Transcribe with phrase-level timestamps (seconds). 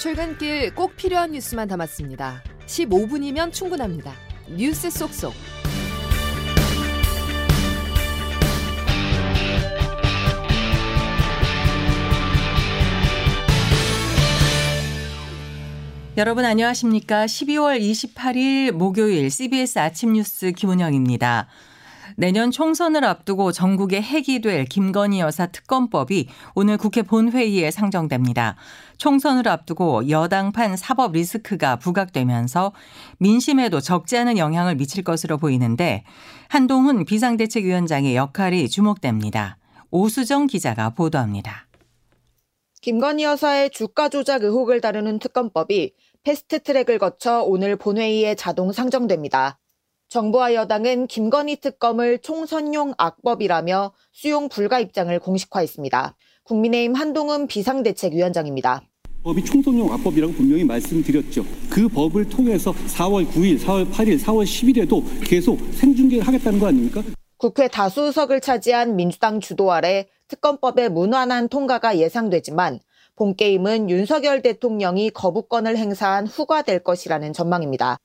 [0.00, 2.42] 출근길 꼭 필요한 뉴스만 담았습니다.
[2.64, 4.14] 15분이면 충분합니다.
[4.48, 5.34] 뉴스 속속.
[16.16, 17.26] 여러분 안녕하십니까?
[17.26, 21.46] 12월 28일 목요일 CBS 아침 뉴스 김은영입니다.
[22.20, 28.56] 내년 총선을 앞두고 전국에 핵이 될 김건희 여사 특검법이 오늘 국회 본회의에 상정됩니다.
[28.98, 32.74] 총선을 앞두고 여당판 사법 리스크가 부각되면서
[33.20, 36.04] 민심에도 적지 않은 영향을 미칠 것으로 보이는데
[36.48, 39.56] 한동훈 비상대책위원장의 역할이 주목됩니다.
[39.90, 41.68] 오수정 기자가 보도합니다.
[42.82, 49.58] 김건희 여사의 주가 조작 의혹을 다루는 특검법이 패스트 트랙을 거쳐 오늘 본회의에 자동 상정됩니다.
[50.10, 56.16] 정부와 여당은 김건희 특검을 총선용 악법이라며 수용 불가 입장을 공식화했습니다.
[56.42, 58.82] 국민의힘 한동훈 비상대책위원장입니다.
[59.22, 61.44] 법이 총선용 악법이라고 분명히 말씀드렸죠.
[61.70, 67.04] 그 법을 통해서 4월 9일, 4월 8일, 4월 10일에도 계속 생중계를 하겠다는 거 아닙니까?
[67.36, 72.80] 국회 다수석을 차지한 민주당 주도 아래 특검법의 무난한 통과가 예상되지만
[73.14, 77.98] 본게임은 윤석열 대통령이 거부권을 행사한 후가 될 것이라는 전망입니다.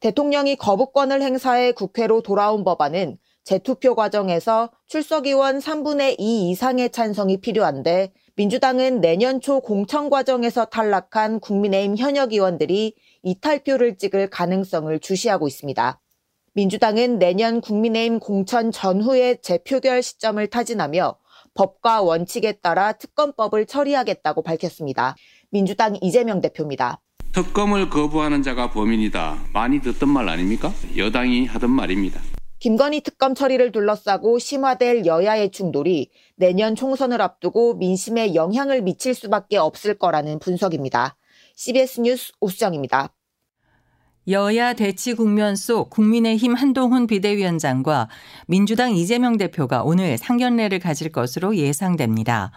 [0.00, 9.00] 대통령이 거부권을 행사해 국회로 돌아온 법안은 재투표 과정에서 출석의원 3분의 2 이상의 찬성이 필요한데 민주당은
[9.00, 16.00] 내년 초 공천 과정에서 탈락한 국민의힘 현역 의원들이 이탈표를 찍을 가능성을 주시하고 있습니다.
[16.54, 21.16] 민주당은 내년 국민의힘 공천 전후의 재표결 시점을 타진하며
[21.54, 25.16] 법과 원칙에 따라 특검법을 처리하겠다고 밝혔습니다.
[25.50, 27.00] 민주당 이재명 대표입니다.
[27.32, 29.38] 특검을 거부하는 자가 범인이다.
[29.52, 30.72] 많이 듣던 말 아닙니까?
[30.96, 32.20] 여당이 하던 말입니다.
[32.58, 39.94] 김건희 특검 처리를 둘러싸고 심화될 여야의 충돌이 내년 총선을 앞두고 민심에 영향을 미칠 수밖에 없을
[39.94, 41.16] 거라는 분석입니다.
[41.54, 43.14] CBS 뉴스 오수정입니다.
[44.30, 48.08] 여야 대치 국면 속 국민의힘 한동훈 비대위원장과
[48.46, 52.52] 민주당 이재명 대표가 오늘 상견례를 가질 것으로 예상됩니다.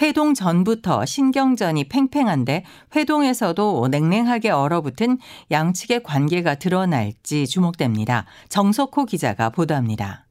[0.00, 2.64] 회동 전부터 신경전이 팽팽한데
[2.94, 5.18] 회동에서도 냉랭하게 얼어붙은
[5.50, 8.26] 양측의 관계가 드러날지 주목됩니다.
[8.48, 10.26] 정석호 기자가 보도합니다.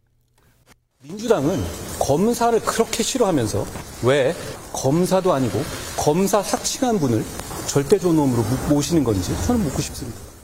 [1.02, 1.62] 민주당은
[2.00, 3.66] 검사를 그렇게 싫어하면서
[4.04, 4.34] 왜
[4.72, 5.62] 검사도 아니고
[5.98, 7.26] 검사 사칭한 분을
[7.68, 10.35] 절대 존엄으로 모시는 건지 저는 묻고 싶습니다.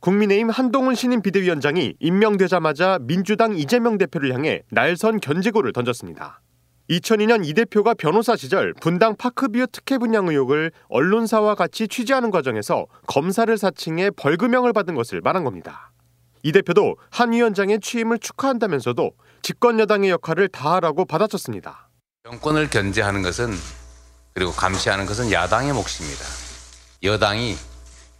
[0.00, 6.40] 국민의힘 한동훈 신임 비대위원장이 임명되자마자 민주당 이재명 대표를 향해 날선 견제구를 던졌습니다.
[6.90, 13.56] 2002년 이 대표가 변호사 시절 분당 파크뷰 특혜 분양 의혹을 언론사와 같이 취재하는 과정에서 검사를
[13.58, 15.92] 사칭해 벌금형을 받은 것을 말한 겁니다.
[16.42, 19.10] 이 대표도 한 위원장의 취임을 축하한다면서도
[19.42, 21.90] 집권 여당의 역할을 다하라고 받아쳤습니다.
[22.24, 23.50] 정권을 견제하는 것은
[24.32, 26.24] 그리고 감시하는 것은 야당의 몫입니다.
[27.02, 27.56] 여당이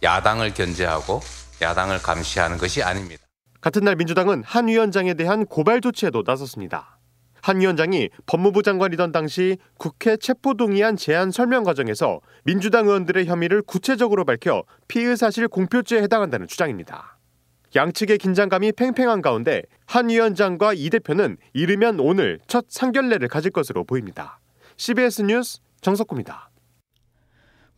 [0.03, 1.21] 야당을 견제하고
[1.61, 3.23] 야당을 감시하는 것이 아닙니다.
[3.61, 6.99] 같은 날 민주당은 한 위원장에 대한 고발 조치에도 나섰습니다.
[7.41, 14.63] 한 위원장이 법무부 장관이던 당시 국회 체포동의안 제안 설명 과정에서 민주당 의원들의 혐의를 구체적으로 밝혀
[14.87, 17.17] 피의 사실 공표죄에 해당한다는 주장입니다.
[17.75, 24.39] 양측의 긴장감이 팽팽한 가운데 한 위원장과 이 대표는 이르면 오늘 첫 상견례를 가질 것으로 보입니다.
[24.77, 26.48] CBS 뉴스 정석구입니다.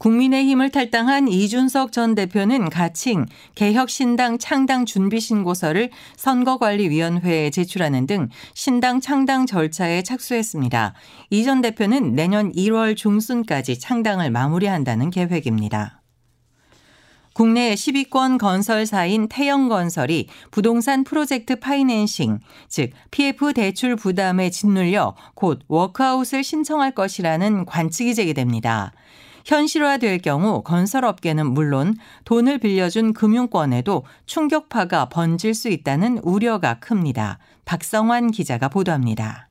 [0.01, 9.45] 국민의힘을 탈당한 이준석 전 대표는 가칭 개혁신당 창당 준비 신고서를 선거관리위원회에 제출하는 등 신당 창당
[9.45, 10.95] 절차에 착수했습니다.
[11.29, 16.01] 이 전 대표는 내년 1월 중순까지 창당을 마무리한다는 계획입니다.
[17.33, 26.95] 국내 10위권 건설사인 태영건설이 부동산 프로젝트 파이낸싱, 즉 PF 대출 부담에 짓눌려 곧 워크아웃을 신청할
[26.95, 28.93] 것이라는 관측이 제기됩니다.
[29.45, 37.39] 현실화될 경우 건설업계는 물론 돈을 빌려준 금융권에도 충격파가 번질 수 있다는 우려가 큽니다.
[37.65, 39.49] 박성환 기자가 보도합니다.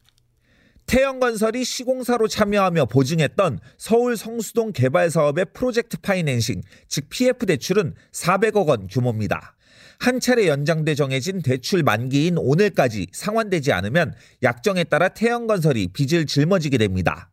[0.86, 8.88] 태영건설이 시공사로 참여하며 보증했던 서울 성수동 개발 사업의 프로젝트 파이낸싱, 즉 PF 대출은 400억 원
[8.88, 9.54] 규모입니다.
[10.00, 17.31] 한 차례 연장돼 정해진 대출 만기인 오늘까지 상환되지 않으면 약정에 따라 태영건설이 빚을 짊어지게 됩니다.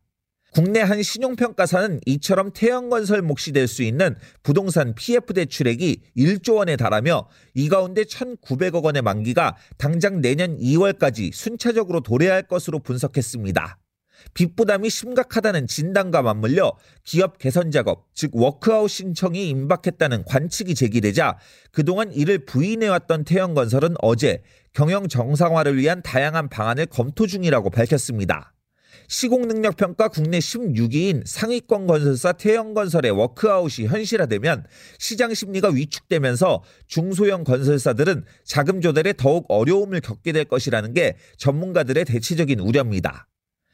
[0.52, 7.28] 국내 한 신용평가사는 이처럼 태형건설 몫이 될 수 있는 부동산 PF 대출액이 1조 원에 달하며
[7.54, 13.78] 이 가운데 1,900억 원의 만기가 당장 내년 2월까지 순차적으로 도래할 것으로 분석했습니다.
[14.34, 21.38] 빚 부담이 심각하다는 진단과 맞물려 기업 개선 작업, 즉 워크아웃 신청이 임박했다는 관측이 제기되자
[21.70, 24.42] 그동안 이를 부인해왔던 태영건설은 어제
[24.72, 28.54] 경영 정상화를 위한 다양한 방안을 검토 중이라고 밝혔습니다.
[29.08, 34.66] 시공능력평가 국내 16위인 상위권 건설사 태영건설의 워크아웃이 현실화되면
[34.98, 42.60] 시장 심리가 위축되면서 중소형 건설사들은 자금 조달에 더욱 어려움을 겪게 될 것이라는 게 전문가들의 대체적인
[42.60, 43.26] 우려입니다.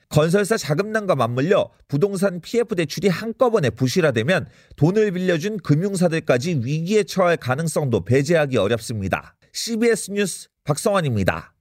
[0.09, 4.47] 건설사 자금난과 맞물려 부동산 PF 대출이 한꺼번에 부실화되면
[4.77, 9.35] 돈을 빌려준 금융사들까지 위기에 처할 가능성도 배제하기 어렵습니다.
[9.53, 11.54] CBS 뉴스 박성환입니다.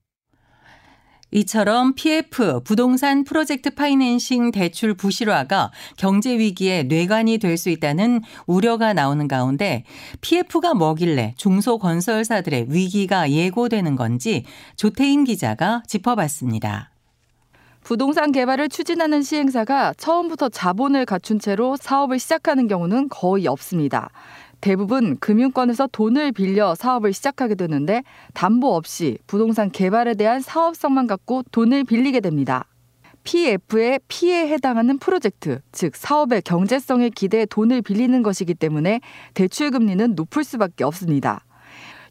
[1.33, 9.27] 이처럼 PF 부동산 프로젝트 파이낸싱 대출 부실화가 경제 위기의 뇌관이 될 수 있다는 우려가 나오는
[9.27, 9.83] 가운데
[10.21, 14.43] PF가 뭐길래 중소 건설사들의 위기가 예고되는 건지
[14.75, 16.89] 조태인 기자가 짚어봤습니다.
[17.83, 24.09] 부동산 개발을 추진하는 시행사가 처음부터 자본을 갖춘 채로 사업을 시작하는 경우는 거의 없습니다.
[24.63, 28.01] 대부분 금융권에서 돈을 빌려 사업을 시작하게 되는데
[28.33, 32.63] 담보 없이 부동산 개발에 대한 사업성만 갖고 돈을 빌리게 됩니다.
[33.25, 39.01] PF의 P에 해당하는 프로젝트, 즉 사업의 경제성에 기대해 돈을 빌리는 것이기 때문에
[39.33, 41.43] 대출 금리는 높을 수밖에 없습니다.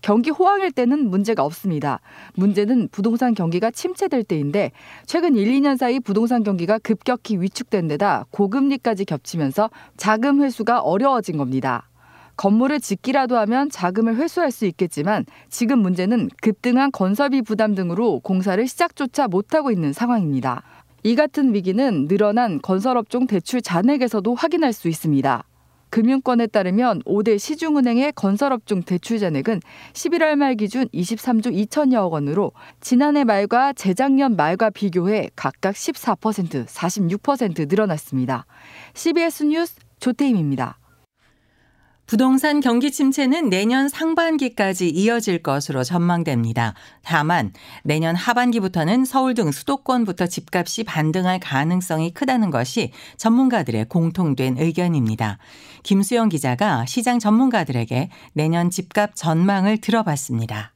[0.03, 2.01] 경기 호황일 때는 문제가 없습니다.
[2.35, 4.73] 문제는 부동산 경기가 침체될 때인데
[5.07, 11.89] 최근 1, 2년 사이 부동산 경기가 급격히 위축된 데다 고금리까지 겹치면서 자금 회수가 어려워진 겁니다.
[12.37, 19.29] 건물을 짓기라도 하면 자금을 회수할 수 있겠지만 지금 문제는 급등한 건설비 부담 등으로 공사를 시작조차
[19.29, 20.63] 못하고 있는 상황입니다.
[21.05, 25.45] 이 같은 위기는 늘어난 건설업종 대출 잔액에서도 확인할 수 있습니다.
[25.93, 29.61] 금융권에 따르면 5대 시중은행의 건설업종 대출 잔액은
[29.93, 38.47] 11월 말 기준 23조 2천여억 원으로 지난해 말과 재작년 말과 비교해 각각 14%, 46% 늘어났습니다.
[38.95, 40.79] CBS 뉴스 조태임입니다.
[42.07, 46.75] 부동산 경기 침체는 내년 상반기까지 이어질 것으로 전망됩니다.
[47.03, 47.53] 다만
[47.85, 55.39] 내년 하반기부터는 서울 등 수도권부터 집값이 반등할 가능성이 크다는 것이 전문가들의 공통된 의견입니다.
[55.85, 60.73] 김수영 기자가 시장 전문가들에게 내년 집값 전망을 들어봤습니다.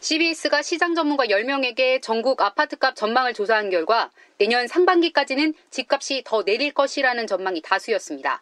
[0.00, 7.26] CBS가 시장 전문가 10명에게 전국 아파트값 전망을 조사한 결과 내년 상반기까지는 집값이 더 내릴 것이라는
[7.26, 8.40] 전망이 다수였습니다.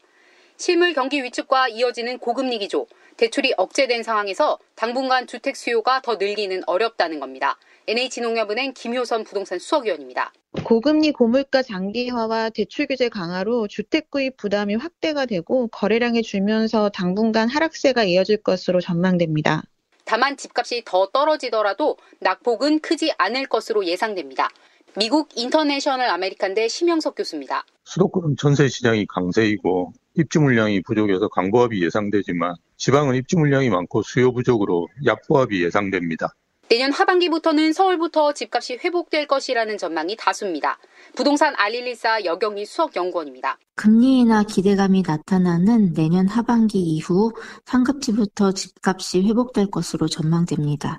[0.64, 2.86] 실물 경기 위축과 이어지는 고금리 기조,
[3.18, 7.58] 대출이 억제된 상황에서 당분간 주택 수요가 더 늘기는 어렵다는 겁니다.
[7.86, 10.32] NH농협은행 김효선 부동산 수석위원입니다.
[10.64, 18.04] 고금리 고물가 장기화와 대출 규제 강화로 주택 구입 부담이 확대가 되고 거래량이 줄면서 당분간 하락세가
[18.04, 19.64] 이어질 것으로 전망됩니다.
[20.06, 24.48] 다만 집값이 더 떨어지더라도 낙폭은 크지 않을 것으로 예상됩니다.
[24.96, 27.66] 미국 인터내셔널 아메리칸대 심영석 교수입니다.
[27.84, 34.88] 수도권 전세 시장이 강세이고 입주 물량이 부족해서 강보합이 예상되지만 지방은 입주 물량이 많고 수요 부족으로
[35.04, 36.34] 약보합이 예상됩니다.
[36.68, 40.78] 내년 하반기부터는 서울부터 집값이 회복될 것이라는 전망이 다수입니다.
[41.14, 43.58] 부동산R114 여경희 수석연구원입니다.
[43.74, 47.32] 금리 인하 기대감이 나타나는 내년 하반기 이후
[47.66, 50.98] 상급지부터 집값이 회복될 것으로 전망됩니다.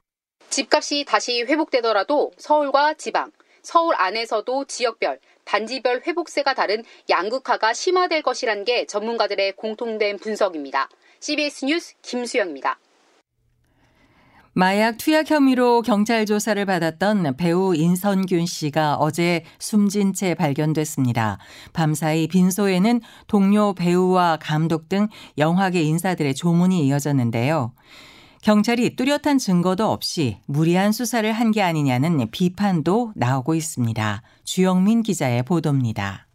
[0.50, 3.32] 집값이 다시 회복되더라도 서울과 지방,
[3.66, 10.88] 서울 안에서도 지역별, 단지별 회복세가 다른 양극화가 심화될 것이란 게 전문가들의 공통된 분석입니다.
[11.20, 12.80] CBS 뉴스 김수영입니다.
[14.58, 21.40] 마약 투약 혐의로 경찰 조사를 받았던 배우 인선균 씨가 어제 숨진 채 발견됐습니다.
[21.74, 27.74] 밤사이 빈소에는 동료 배우와 감독 등 영화계 인사들의 조문이 이어졌는데요.
[28.50, 34.22] 경찰이 뚜렷한 증거도 없이 무리한 수사를 한 게 아니냐는 비판도 나오고 있습니다.
[34.44, 36.28] 주영민 기자의 보도입니다.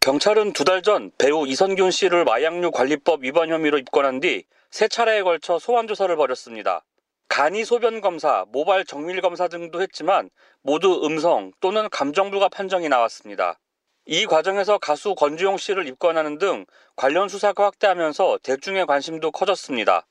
[0.00, 5.22] 경찰은 두 달 전 배우 이선균 씨를 마약류 관리법 위반 혐의로 입건한 뒤 세 차례에
[5.22, 6.84] 걸쳐 소환 조사를 벌였습니다.
[7.28, 10.28] 간이 소변 검사, 모발 정밀 검사 등도 했지만
[10.62, 13.58] 모두 음성 또는 감정 불가 판정이 나왔습니다.
[14.04, 20.06] 이 과정에서 가수 권주용 씨를 입건하는 등 관련 수사가 확대하면서 대중의 관심도 커졌습니다.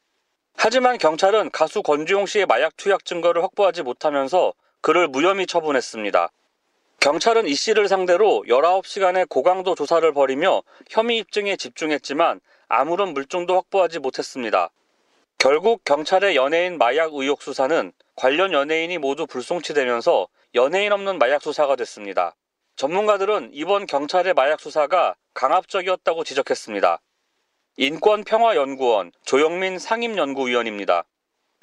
[0.57, 6.29] 하지만 경찰은 가수 권주용 씨의 마약 투약 증거를 확보하지 못하면서 그를 무혐의 처분했습니다.
[6.99, 14.71] 경찰은 이 씨를 상대로 19시간의 고강도 조사를 벌이며 혐의 입증에 집중했지만 아무런 물증도 확보하지 못했습니다.
[15.37, 22.35] 결국 경찰의 연예인 마약 의혹 수사는 관련 연예인이 모두 불송치되면서 연예인 없는 마약 수사가 됐습니다.
[22.75, 26.99] 전문가들은 이번 경찰의 마약 수사가 강압적이었다고 지적했습니다.
[27.77, 31.03] 인권평화연구원 조영민 상임연구위원입니다.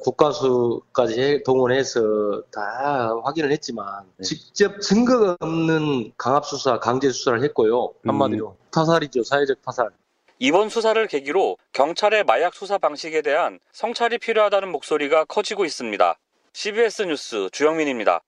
[0.02, 4.24] 국가수까지 동원해서 다 확인을 했지만 네.
[4.24, 7.92] 직접 증거가 없는 강압수사, 강제수사를 했고요.
[8.04, 8.70] 한마디로 음.
[8.70, 9.22] 타살이죠.
[9.22, 9.90] 사회적 타살.
[10.38, 16.18] 이번 수사를 계기로 경찰의 마약 수사 방식에 대한 성찰이 필요하다는 목소리가 커지고 있습니다.
[16.52, 18.20] CBS 뉴스 주영민입니다.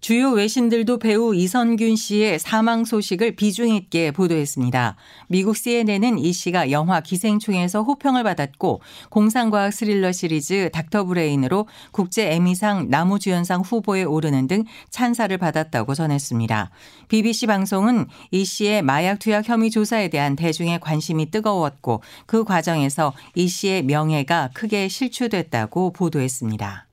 [0.00, 4.96] 주요 외신들도 배우 이선균 씨의 사망 소식을 비중 있게 보도했습니다.
[5.28, 8.80] 미국 CNN은 이 씨가 영화 기생충에서 호평을 받았고
[9.10, 16.70] 공상과학 스릴러 시리즈 닥터 브레인으로 국제 에미상 남우주연상 후보에 오르는 등 찬사를 받았다고 전했습니다.
[17.08, 23.48] BBC 방송은 이 씨의 마약 투약 혐의 조사에 대한 대중의 관심이 뜨거웠고 그 과정에서 이
[23.48, 26.89] 씨의 명예가 크게 실추됐다고 보도했습니다.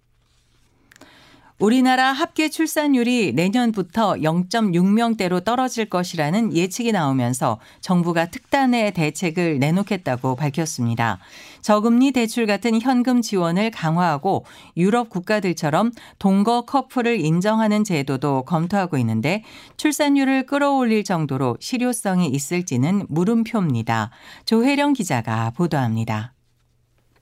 [1.60, 11.18] 우리나라 합계 출산율이 내년부터 0.6명대로 떨어질 것이라는 예측이 나오면서 정부가 특단의 대책을 내놓겠다고 밝혔습니다.
[11.62, 14.46] 저금리 대출 같은 현금 지원을 강화하고
[14.78, 19.44] 유럽 국가들처럼 동거 커플을 인정하는 제도도 검토하고 있는데
[19.78, 24.12] 출산율을 끌어올릴 정도로 실효성이 있을지는 물음표입니다.
[24.46, 26.37] 조혜령 기자가 보도합니다.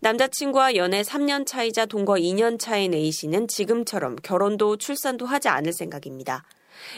[0.06, 6.44] 남자친구와 연애 3년 차이자 동거 2년 차인 A씨는 지금처럼 결혼도 출산도 하지 않을 생각입니다.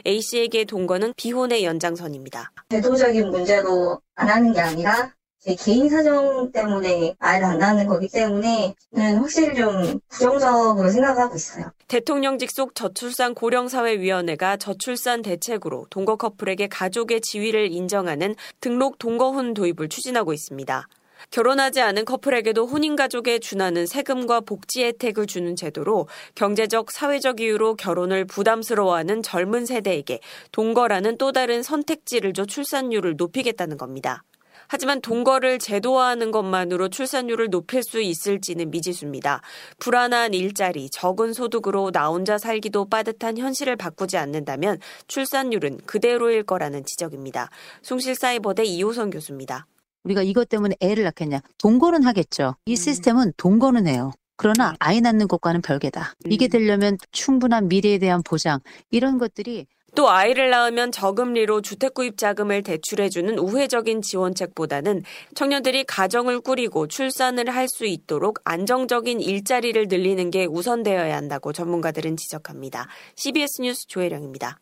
[0.05, 2.51] A씨에게 동거는 비혼의 연장선입니다.
[2.67, 8.75] 제도적인 문제로 안 하는 게 아니라 제 개인 사정 때문에 아이를 안 낳는 거기 때문에
[8.91, 11.71] 는 확실히 좀 부정적으로 생각하고 있어요.
[11.87, 20.33] 대통령직 속 저출산 고령사회위원회가 저출산 대책으로 동거 커플에게 가족의 지위를 인정하는 등록 동거혼 도입을 추진하고
[20.33, 20.89] 있습니다.
[21.31, 29.23] 결혼하지 않은 커플에게도 혼인가족에 준하는 세금과 복지 혜택을 주는 제도로 경제적, 사회적 이유로 결혼을 부담스러워하는
[29.23, 30.19] 젊은 세대에게
[30.51, 34.23] 동거라는 또 다른 선택지를 줘 출산율을 높이겠다는 겁니다.
[34.69, 39.41] 하지만 동거를 제도화하는 것만으로 출산율을 높일 수 있을지는 미지수입니다.
[39.79, 47.49] 불안한 일자리, 적은 소득으로 나 혼자 살기도 빠듯한 현실을 바꾸지 않는다면 출산율은 그대로일 거라는 지적입니다.
[47.81, 49.67] 숭실사이버대 이호선 교수입니다.
[50.07, 51.41] 우리가 이것 때문에 애를 낳겠냐.
[51.57, 52.55] 동거는 하겠죠.
[52.65, 54.11] 이 시스템은 동거는 해요.
[54.37, 56.13] 그러나 아이 낳는 것과는 별개다.
[56.29, 58.59] 이게 되려면 충분한 미래에 대한 보장,
[58.91, 66.87] 이런 것들이 또 아이를 낳으면 저금리로 주택 구입 자금을 대출해주는 우회적인 지원책보다는 청년들이 가정을 꾸리고
[66.87, 72.87] 출산을 할 수 있도록 안정적인 일자리를 늘리는 게 우선되어야 한다고 전문가들은 지적합니다.
[73.15, 74.59] CBS 뉴스 조혜령입니다.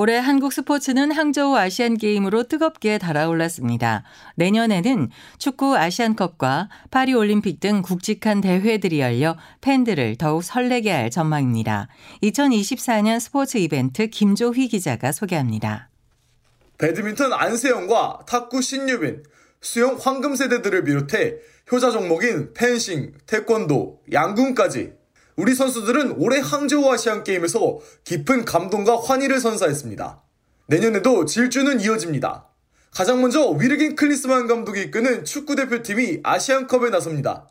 [0.00, 4.04] 올해 한국 스포츠는 항저우 아시안 게임으로 뜨겁게 달아올랐습니다.
[4.36, 11.88] 내년에는 축구 아시안컵과 파리 올림픽 등 굵직한 대회들이 열려 팬들을 더욱 설레게 할 전망입니다.
[12.22, 15.90] 2024년 스포츠 이벤트 김조휘 기자가 소개합니다.
[16.78, 19.24] 배드민턴 안세영과 탁구 신유빈,
[19.60, 21.38] 수영 황금 세대들을 비롯해
[21.72, 24.92] 효자 종목인 펜싱, 태권도, 양궁까지
[25.38, 30.20] 우리 선수들은 올해 항저우 아시안 게임에서 깊은 감동과 환희를 선사했습니다.
[30.66, 32.48] 내년에도 질주는 이어집니다.
[32.90, 37.48] 가장 먼저 위르긴 클리스만 감독이 이끄는 축구 대표팀이 아시안컵에 나섭니다.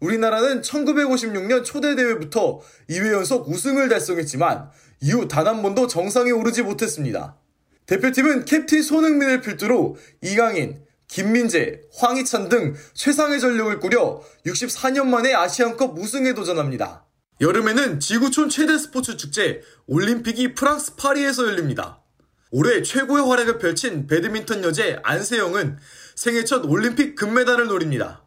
[0.00, 2.60] 우리나라는 1956년 초대 대회부터
[2.90, 4.68] 2회 연속 우승을 달성했지만
[5.00, 7.38] 이후 단 한 번도 정상에 오르지 못했습니다.
[7.86, 16.34] 대표팀은 캡틴 손흥민을 필두로 이강인, 김민재, 황희찬 등 최상의 전력을 꾸려 64년 만에 아시안컵 우승에
[16.34, 17.06] 도전합니다.
[17.42, 22.00] 여름에는 지구촌 최대 스포츠 축제 올림픽이 프랑스 파리에서 열립니다.
[22.52, 25.76] 올해 최고의 활약을 펼친 배드민턴 여제 안세영은
[26.14, 28.24] 생애 첫 올림픽 금메달을 노립니다.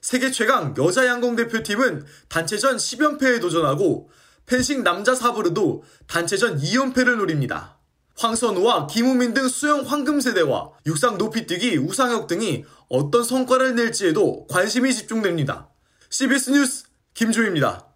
[0.00, 4.10] 세계 최강 여자 양궁 대표팀은 단체전 10연패에 도전하고
[4.46, 7.80] 펜싱 남자 사브르도 단체전 2연패를 노립니다.
[8.16, 15.68] 황선우와 김우민 등 수영 황금세대와 육상 높이뛰기 우상혁 등이 어떤 성과를 낼지에도 관심이 집중됩니다.
[16.10, 17.91] CBS 뉴스 김주입니다.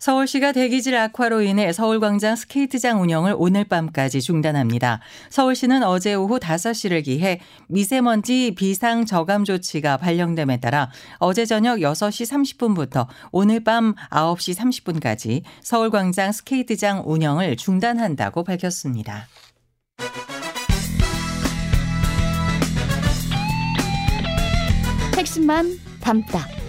[0.00, 5.00] 서울시가 대기질 악화로 인해 서울광장 스케이트장 운영을 오늘 밤까지 중단합니다.
[5.28, 13.08] 서울시는 어제 오후 5시를 기해 미세먼지 비상 저감 조치가 발령됨에 따라 어제 저녁 6시 30분부터
[13.30, 19.28] 오늘 밤 9시 30분까지 서울광장 스케이트장 운영을 중단한다고 밝혔습니다.
[25.18, 26.59] 핵심만 담다.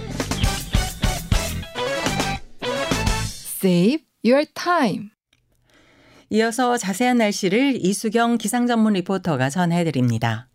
[3.63, 5.11] Save your time.
[6.31, 10.50] 이어서 자세한 날씨를 이수경 기상전문 리포터가 전해드립니다.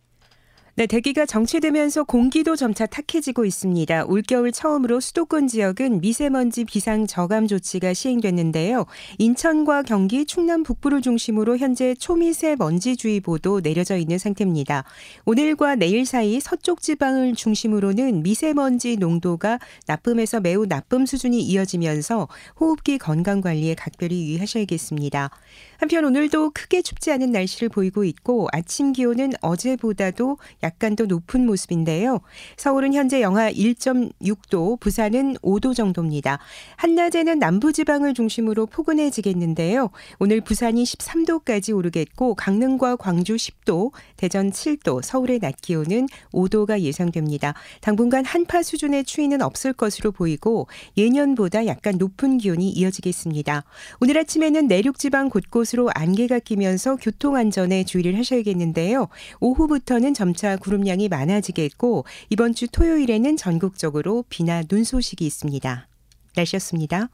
[0.77, 4.05] 네, 대기가 정체되면서 공기도 점차 탁해지고 있습니다.
[4.05, 8.85] 올겨울 처음으로 수도권 지역은 미세먼지 비상 저감 조치가 시행됐는데요.
[9.17, 14.83] 인천과 경기, 충남 북부를 중심으로 현재 초미세 먼지주의보도 내려져 있는 상태입니다.
[15.25, 19.57] 오늘과 내일 사이 서쪽 지방을 중심으로는 미세먼지 농도가
[19.87, 22.27] 나쁨에서 매우 나쁨 수준이 이어지면서
[22.59, 25.31] 호흡기 건강 관리에 각별히 유의하셔야겠습니다.
[25.79, 32.19] 한편 오늘도 크게 춥지 않은 날씨를 보이고 있고 아침 기온은 어제보다도 약간 더 높은 모습인데요.
[32.57, 36.39] 서울은 현재 영하 1.6도, 부산은 5도 정도입니다.
[36.75, 39.91] 한낮에는 남부지방을 중심으로 포근해지겠는데요.
[40.19, 47.53] 오늘 부산이 13도까지 오르겠고 강릉과 광주 10도, 대전 7도, 서울의 낮 기온은 5도가 예상됩니다.
[47.81, 53.63] 당분간 한파 수준의 추위는 없을 것으로 보이고 예년보다 약간 높은 기온이 이어지겠습니다.
[54.01, 59.09] 오늘 아침에는 내륙 지방 곳곳으로 안개가 끼면서 교통 안전에 주의를 하셔야겠는데요.
[59.39, 65.87] 오후부터는 점차 구름량이 많아지겠고 이번 주 토요일에는 전국적으로 비나 눈 소식이 있습니다.
[66.35, 67.09] 날씨였습니다.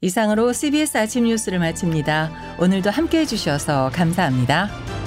[0.00, 2.58] 이상으로 CBS 아침 뉴스를 마칩니다.
[2.60, 5.03] 오늘도 함께 해주셔서 감사합니다.